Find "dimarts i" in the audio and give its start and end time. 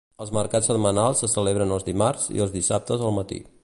1.93-2.45